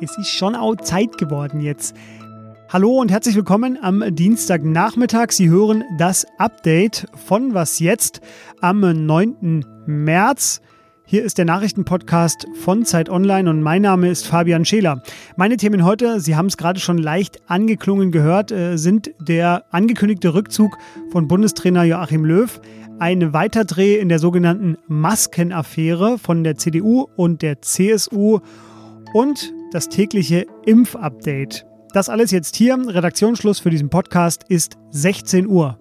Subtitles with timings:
[0.00, 1.94] Es ist schon auch Zeit geworden jetzt.
[2.70, 5.32] Hallo und herzlich willkommen am Dienstagnachmittag.
[5.32, 8.20] Sie hören das Update von Was jetzt
[8.60, 9.64] am 9.
[9.86, 10.60] März.
[11.10, 15.02] Hier ist der Nachrichtenpodcast von Zeit Online und mein Name ist Fabian Scheler.
[15.36, 20.34] Meine Themen heute, Sie haben es gerade schon leicht angeklungen gehört, äh, sind der angekündigte
[20.34, 20.76] Rückzug
[21.10, 22.60] von Bundestrainer Joachim Löw,
[22.98, 28.40] ein Weiterdreh in der sogenannten Maskenaffäre von der CDU und der CSU
[29.14, 31.64] und das tägliche Impfupdate.
[31.94, 32.76] Das alles jetzt hier.
[32.86, 35.78] Redaktionsschluss für diesen Podcast ist 16 Uhr.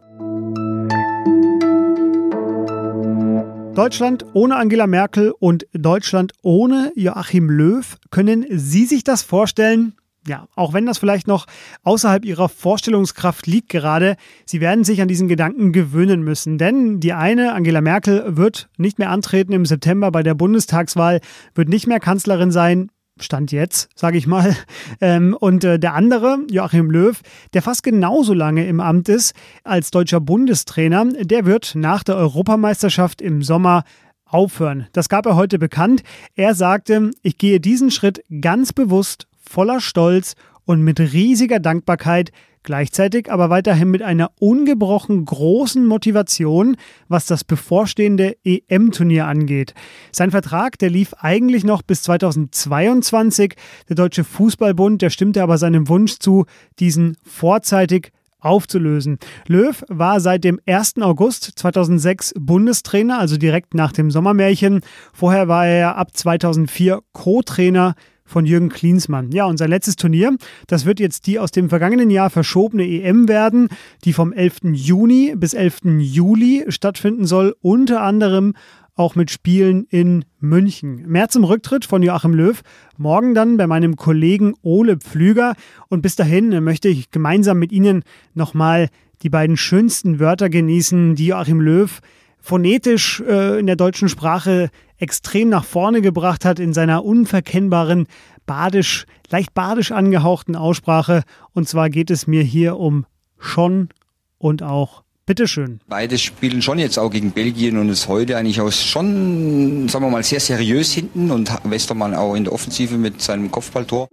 [3.77, 7.97] Deutschland ohne Angela Merkel und Deutschland ohne Joachim Löw.
[8.09, 9.93] Können Sie sich das vorstellen?
[10.27, 11.45] Ja, auch wenn das vielleicht noch
[11.83, 14.15] außerhalb Ihrer Vorstellungskraft liegt gerade,
[14.47, 16.57] Sie werden sich an diesen Gedanken gewöhnen müssen.
[16.57, 21.21] Denn die eine, Angela Merkel, wird nicht mehr antreten im September bei der Bundestagswahl,
[21.53, 22.89] wird nicht mehr Kanzlerin sein.
[23.23, 24.55] Stand jetzt, sage ich mal.
[24.99, 27.19] Ähm, und äh, der andere, Joachim Löw,
[27.53, 33.21] der fast genauso lange im Amt ist als deutscher Bundestrainer, der wird nach der Europameisterschaft
[33.21, 33.83] im Sommer
[34.25, 34.87] aufhören.
[34.93, 36.03] Das gab er heute bekannt.
[36.35, 42.31] Er sagte, ich gehe diesen Schritt ganz bewusst, voller Stolz und mit riesiger Dankbarkeit
[42.67, 46.75] gleichzeitig aber weiterhin mit einer ungebrochen großen Motivation,
[47.07, 49.73] was das bevorstehende EM-Turnier angeht.
[50.11, 53.55] Sein Vertrag, der lief eigentlich noch bis 2022.
[53.87, 56.43] Der Deutsche Fußballbund, der stimmte aber seinem Wunsch zu,
[56.77, 59.17] diesen vorzeitig aufzulösen.
[59.47, 60.95] Löw war seit dem 1.
[60.99, 64.81] August 2006 Bundestrainer, also direkt nach dem Sommermärchen.
[65.13, 67.95] Vorher war er ab 2004 Co-Trainer
[68.27, 69.31] von Jürgen Klinsmann.
[69.31, 70.35] Ja, und sein letztes Turnier,
[70.67, 73.69] das wird jetzt die aus dem vergangenen Jahr verschobene EM werden,
[74.03, 74.57] die vom 11.
[74.73, 75.79] Juni bis 11.
[75.97, 78.53] Juli stattfinden soll, unter anderem
[78.97, 81.07] auch mit Spielen in München.
[81.07, 82.61] Mehr zum Rücktritt von Joachim Löw.
[82.97, 85.53] Morgen dann bei meinem Kollegen Ole Pflüger.
[85.87, 88.03] Und bis dahin möchte ich gemeinsam mit Ihnen
[88.33, 88.89] nochmal
[89.21, 92.01] die beiden schönsten Wörter genießen, die Joachim Löw
[92.39, 98.07] phonetisch äh, in der deutschen Sprache extrem nach vorne gebracht hat in seiner unverkennbaren,
[98.45, 101.23] badisch, leicht badisch angehauchten Aussprache.
[101.53, 103.05] Und zwar geht es mir hier um
[103.37, 103.89] schon
[104.37, 105.81] und auch Bitteschön.
[105.87, 110.09] Beide spielen schon jetzt auch gegen Belgien und ist heute eigentlich auch schon, sagen wir
[110.09, 114.07] mal, sehr seriös hinten und Westermann auch in der Offensive mit seinem Kopfballtor.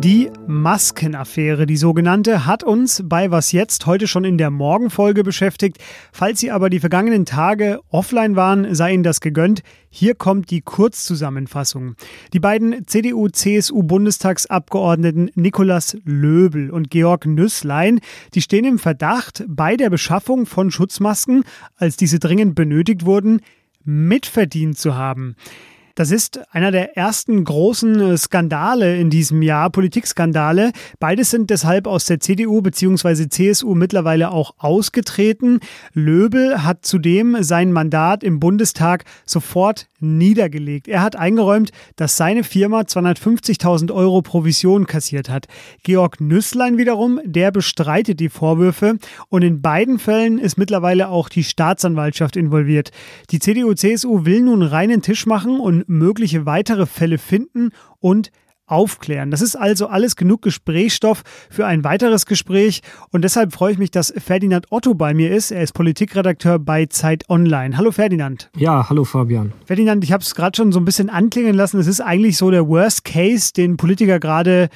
[0.00, 5.78] Die Maskenaffäre, die sogenannte, hat uns bei Was jetzt heute schon in der Morgenfolge beschäftigt.
[6.12, 9.62] Falls Sie aber die vergangenen Tage offline waren, sei Ihnen das gegönnt.
[9.88, 11.94] Hier kommt die Kurzzusammenfassung.
[12.34, 18.00] Die beiden CDU-CSU-Bundestagsabgeordneten Nikolaus Löbel und Georg Nüsslein,
[18.34, 23.40] die stehen im Verdacht, bei der Beschaffung von Schutzmasken, als diese dringend benötigt wurden,
[23.82, 25.36] mitverdient zu haben.
[25.96, 30.72] Das ist einer der ersten großen äh, Skandale in diesem Jahr, Politikskandale.
[31.00, 33.30] Beides sind deshalb aus der CDU bzw.
[33.30, 35.60] CSU mittlerweile auch ausgetreten.
[35.94, 40.88] Löbel hat zudem sein Mandat im Bundestag sofort niedergelegt.
[40.88, 45.46] Er hat eingeräumt, dass seine Firma 250.000 Euro Provision kassiert hat.
[45.82, 48.98] Georg Nüsslein wiederum, der bestreitet die Vorwürfe
[49.28, 52.90] und in beiden Fällen ist mittlerweile auch die Staatsanwaltschaft involviert.
[53.30, 57.70] Die CDU-CSU will nun reinen Tisch machen und mögliche weitere Fälle finden
[58.00, 58.30] und
[58.66, 59.30] aufklären.
[59.30, 63.90] Das ist also alles genug Gesprächsstoff für ein weiteres Gespräch und deshalb freue ich mich,
[63.90, 65.50] dass Ferdinand Otto bei mir ist.
[65.50, 67.76] Er ist Politikredakteur bei Zeit Online.
[67.76, 68.50] Hallo Ferdinand.
[68.56, 69.52] Ja, hallo Fabian.
[69.64, 71.78] Ferdinand, ich habe es gerade schon so ein bisschen anklingen lassen.
[71.78, 74.68] Es ist eigentlich so der Worst Case, den Politiker gerade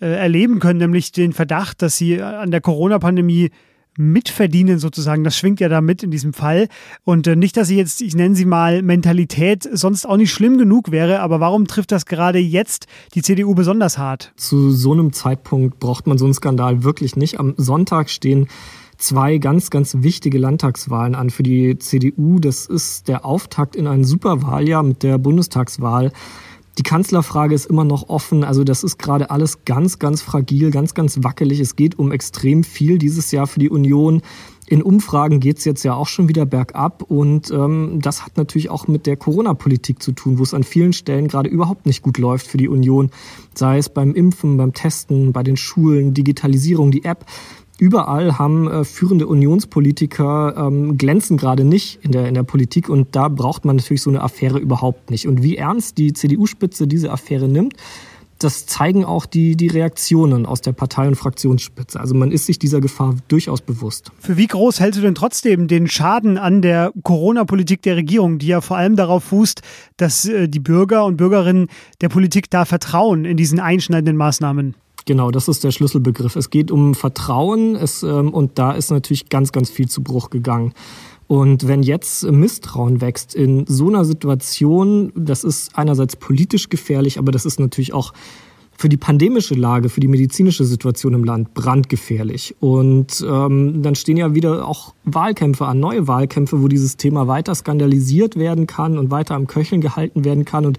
[0.00, 3.50] äh, erleben können, nämlich den Verdacht, dass sie an der Corona-Pandemie
[3.98, 5.24] mitverdienen sozusagen.
[5.24, 6.68] Das schwingt ja da mit in diesem Fall.
[7.04, 10.56] Und äh, nicht, dass sie jetzt, ich nenne sie mal Mentalität, sonst auch nicht schlimm
[10.56, 14.32] genug wäre, aber warum trifft das gerade jetzt die CDU besonders hart?
[14.36, 17.38] Zu so einem Zeitpunkt braucht man so einen Skandal wirklich nicht.
[17.40, 18.48] Am Sonntag stehen
[18.98, 22.38] zwei ganz, ganz wichtige Landtagswahlen an für die CDU.
[22.38, 26.12] Das ist der Auftakt in ein Superwahljahr mit der Bundestagswahl.
[26.78, 28.44] Die Kanzlerfrage ist immer noch offen.
[28.44, 31.58] Also das ist gerade alles ganz, ganz fragil, ganz, ganz wackelig.
[31.58, 34.22] Es geht um extrem viel dieses Jahr für die Union.
[34.68, 38.86] In Umfragen geht's jetzt ja auch schon wieder bergab und ähm, das hat natürlich auch
[38.86, 42.46] mit der Corona-Politik zu tun, wo es an vielen Stellen gerade überhaupt nicht gut läuft
[42.46, 43.10] für die Union,
[43.54, 47.24] sei es beim Impfen, beim Testen, bei den Schulen, Digitalisierung, die App.
[47.78, 53.14] Überall haben äh, führende Unionspolitiker ähm, glänzen gerade nicht in der, in der Politik und
[53.14, 55.28] da braucht man natürlich so eine Affäre überhaupt nicht.
[55.28, 57.74] Und wie ernst die CDU-Spitze diese Affäre nimmt,
[58.38, 61.98] das zeigen auch die, die Reaktionen aus der Partei- und Fraktionsspitze.
[61.98, 64.12] Also man ist sich dieser Gefahr durchaus bewusst.
[64.18, 68.48] Für wie groß hältst du denn trotzdem den Schaden an der Corona-Politik der Regierung, die
[68.48, 69.62] ja vor allem darauf fußt,
[69.96, 71.68] dass äh, die Bürger und Bürgerinnen
[72.00, 74.74] der Politik da vertrauen in diesen einschneidenden Maßnahmen?
[75.08, 76.36] Genau, das ist der Schlüsselbegriff.
[76.36, 80.28] Es geht um Vertrauen es, ähm, und da ist natürlich ganz, ganz viel zu Bruch
[80.28, 80.74] gegangen.
[81.26, 87.32] Und wenn jetzt Misstrauen wächst in so einer Situation, das ist einerseits politisch gefährlich, aber
[87.32, 88.12] das ist natürlich auch
[88.76, 92.54] für die pandemische Lage, für die medizinische Situation im Land brandgefährlich.
[92.60, 97.54] Und ähm, dann stehen ja wieder auch Wahlkämpfe an, neue Wahlkämpfe, wo dieses Thema weiter
[97.54, 100.66] skandalisiert werden kann und weiter am Köcheln gehalten werden kann.
[100.66, 100.76] Und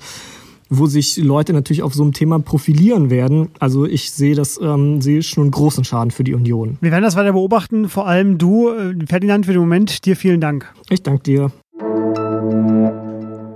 [0.69, 3.49] wo sich Leute natürlich auf so einem Thema profilieren werden.
[3.59, 6.77] Also ich sehe das, ähm, sehe schon einen großen Schaden für die Union.
[6.81, 10.05] Wir werden das weiter beobachten, vor allem du, äh, Ferdinand, für den Moment.
[10.05, 10.71] Dir vielen Dank.
[10.89, 11.51] Ich danke dir.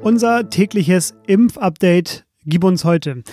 [0.01, 3.23] Unser tägliches Impfupdate gib uns heute.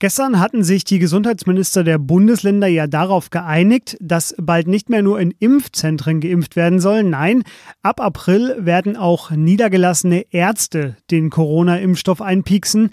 [0.00, 5.20] Gestern hatten sich die Gesundheitsminister der Bundesländer ja darauf geeinigt, dass bald nicht mehr nur
[5.20, 7.02] in Impfzentren geimpft werden soll.
[7.02, 7.42] Nein,
[7.82, 12.90] ab April werden auch niedergelassene Ärzte den Corona-Impfstoff einpieksen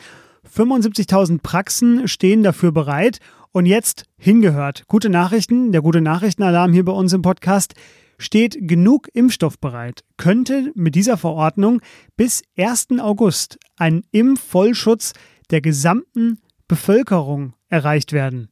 [0.54, 3.20] 75.000 Praxen stehen dafür bereit.
[3.52, 4.84] Und jetzt hingehört.
[4.88, 7.74] Gute Nachrichten, der gute Nachrichtenalarm hier bei uns im Podcast.
[8.18, 11.82] Steht genug Impfstoff bereit, könnte mit dieser Verordnung
[12.16, 13.00] bis 1.
[13.00, 15.14] August ein Impfvollschutz
[15.52, 18.50] der gesamten Bevölkerung erreicht werden.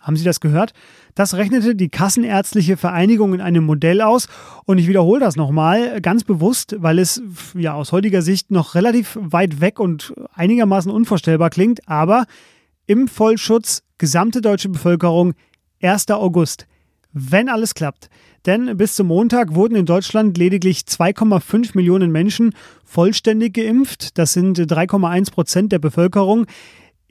[0.00, 0.72] Haben Sie das gehört?
[1.14, 4.28] Das rechnete die Kassenärztliche Vereinigung in einem Modell aus
[4.64, 7.20] und ich wiederhole das nochmal ganz bewusst, weil es
[7.54, 12.26] ja aus heutiger Sicht noch relativ weit weg und einigermaßen unvorstellbar klingt, aber
[12.86, 15.34] im Vollschutz gesamte deutsche Bevölkerung
[15.82, 16.10] 1.
[16.10, 16.66] August,
[17.12, 18.08] wenn alles klappt.
[18.46, 22.54] Denn bis zum Montag wurden in Deutschland lediglich 2,5 Millionen Menschen
[22.84, 24.16] vollständig geimpft.
[24.16, 26.46] Das sind 3,1 Prozent der Bevölkerung.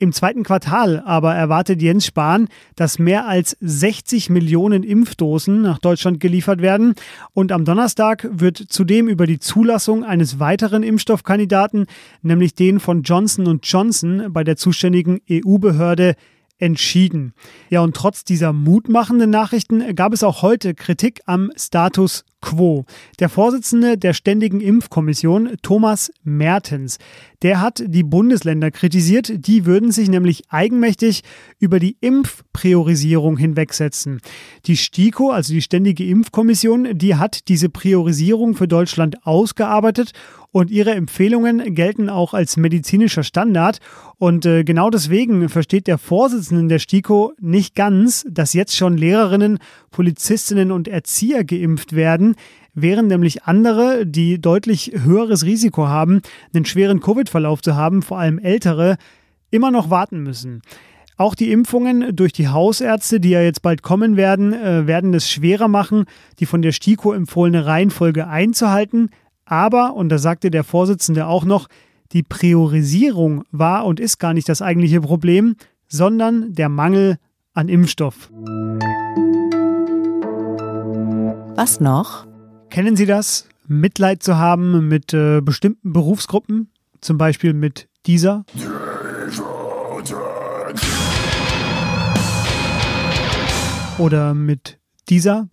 [0.00, 2.46] Im zweiten Quartal aber erwartet Jens Spahn,
[2.76, 6.94] dass mehr als 60 Millionen Impfdosen nach Deutschland geliefert werden.
[7.34, 11.86] Und am Donnerstag wird zudem über die Zulassung eines weiteren Impfstoffkandidaten,
[12.22, 16.14] nämlich den von Johnson Johnson, bei der zuständigen EU-Behörde
[16.58, 17.34] entschieden.
[17.70, 22.84] Ja, und trotz dieser mutmachenden Nachrichten gab es auch heute Kritik am Status quo.
[23.18, 26.98] Der Vorsitzende der Ständigen Impfkommission, Thomas Mertens,
[27.42, 29.32] der hat die Bundesländer kritisiert.
[29.46, 31.22] Die würden sich nämlich eigenmächtig
[31.58, 34.20] über die Impfpriorisierung hinwegsetzen.
[34.66, 40.12] Die STIKO, also die Ständige Impfkommission, die hat diese Priorisierung für Deutschland ausgearbeitet
[40.58, 43.78] und ihre Empfehlungen gelten auch als medizinischer Standard.
[44.16, 49.58] Und äh, genau deswegen versteht der Vorsitzende der STIKO nicht ganz, dass jetzt schon Lehrerinnen,
[49.92, 52.34] Polizistinnen und Erzieher geimpft werden,
[52.74, 56.22] während nämlich andere, die deutlich höheres Risiko haben,
[56.52, 58.96] einen schweren Covid-Verlauf zu haben, vor allem ältere,
[59.52, 60.62] immer noch warten müssen.
[61.16, 65.30] Auch die Impfungen durch die Hausärzte, die ja jetzt bald kommen werden, äh, werden es
[65.30, 66.06] schwerer machen,
[66.40, 69.10] die von der STIKO empfohlene Reihenfolge einzuhalten.
[69.48, 71.68] Aber, und da sagte der Vorsitzende auch noch,
[72.12, 75.56] die Priorisierung war und ist gar nicht das eigentliche Problem,
[75.88, 77.16] sondern der Mangel
[77.54, 78.30] an Impfstoff.
[81.56, 82.26] Was noch?
[82.68, 83.48] Kennen Sie das?
[83.66, 86.70] Mitleid zu haben mit äh, bestimmten Berufsgruppen,
[87.00, 88.44] zum Beispiel mit dieser?
[93.98, 94.78] Oder mit
[95.08, 95.48] dieser?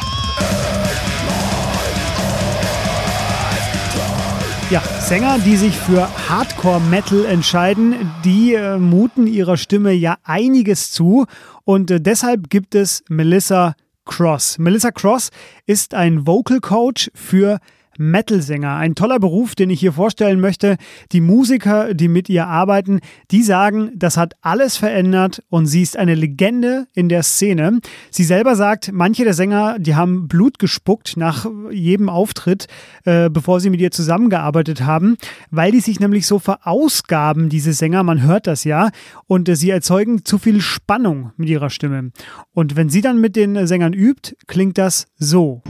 [4.71, 11.27] Ja, Sänger, die sich für Hardcore-Metal entscheiden, die äh, muten ihrer Stimme ja einiges zu
[11.65, 14.57] und äh, deshalb gibt es Melissa Cross.
[14.57, 15.29] Melissa Cross
[15.67, 17.59] ist ein Vocal Coach für
[17.97, 18.75] Metal-Sänger.
[18.75, 20.77] Ein toller Beruf, den ich hier vorstellen möchte.
[21.11, 22.99] Die Musiker, die mit ihr arbeiten,
[23.31, 27.79] die sagen, das hat alles verändert und sie ist eine Legende in der Szene.
[28.11, 32.67] Sie selber sagt, manche der Sänger, die haben Blut gespuckt nach jedem Auftritt,
[33.03, 35.17] äh, bevor sie mit ihr zusammengearbeitet haben,
[35.51, 38.89] weil die sich nämlich so verausgaben, diese Sänger, man hört das ja,
[39.27, 42.11] und äh, sie erzeugen zu viel Spannung mit ihrer Stimme.
[42.53, 45.61] Und wenn sie dann mit den Sängern übt, klingt das so.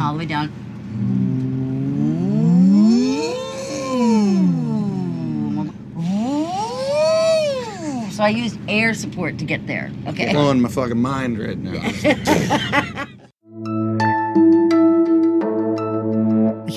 [0.00, 0.50] All the way down.
[8.12, 9.90] So I used air support to get there.
[10.06, 10.32] Okay.
[10.32, 12.82] Blowing my fucking mind right now.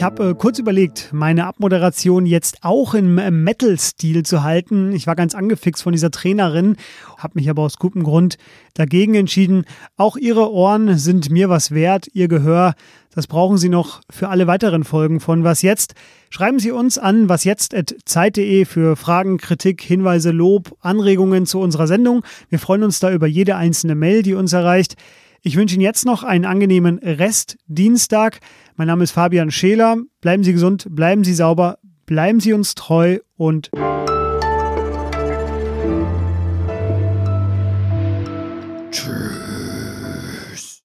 [0.05, 4.91] habe äh, kurz überlegt, meine Abmoderation jetzt auch im äh, Metal-Stil zu halten.
[4.91, 6.75] Ich war ganz angefixt von dieser Trainerin,
[7.17, 8.37] habe mich aber aus gutem Grund
[8.75, 9.65] dagegen entschieden.
[9.97, 12.75] Auch Ihre Ohren sind mir was wert, Ihr Gehör.
[13.15, 15.95] Das brauchen Sie noch für alle weiteren Folgen von Was jetzt.
[16.29, 22.23] Schreiben Sie uns an wasjetzt.zeit.de für Fragen, Kritik, Hinweise, Lob, Anregungen zu unserer Sendung.
[22.49, 24.97] Wir freuen uns da über jede einzelne Mail, die uns erreicht.
[25.47, 28.39] Ich wünsche Ihnen jetzt noch einen angenehmen Rest Dienstag.
[28.77, 29.97] Mein Name ist Fabian Scheler.
[30.19, 33.69] Bleiben Sie gesund, bleiben Sie sauber, bleiben Sie uns treu und
[38.89, 39.24] Tschüss.